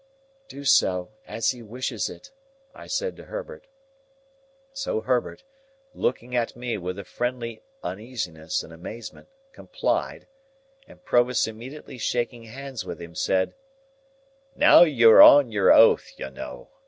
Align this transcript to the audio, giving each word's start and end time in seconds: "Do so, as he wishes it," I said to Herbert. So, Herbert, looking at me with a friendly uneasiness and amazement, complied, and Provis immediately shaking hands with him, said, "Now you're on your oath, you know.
"Do 0.47 0.65
so, 0.65 1.11
as 1.27 1.51
he 1.51 1.61
wishes 1.61 2.09
it," 2.09 2.31
I 2.73 2.87
said 2.87 3.15
to 3.17 3.25
Herbert. 3.25 3.67
So, 4.73 5.01
Herbert, 5.01 5.43
looking 5.93 6.35
at 6.35 6.55
me 6.55 6.75
with 6.79 6.97
a 6.97 7.03
friendly 7.03 7.61
uneasiness 7.83 8.63
and 8.63 8.73
amazement, 8.73 9.27
complied, 9.53 10.25
and 10.87 11.05
Provis 11.05 11.45
immediately 11.45 11.99
shaking 11.99 12.45
hands 12.45 12.83
with 12.83 12.99
him, 12.99 13.13
said, 13.13 13.53
"Now 14.55 14.81
you're 14.81 15.21
on 15.21 15.51
your 15.51 15.71
oath, 15.71 16.13
you 16.17 16.31
know. 16.31 16.69